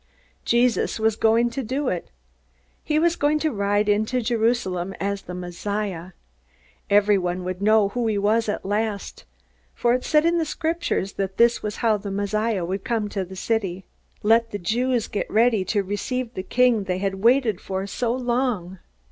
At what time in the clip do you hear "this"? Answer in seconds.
11.37-11.61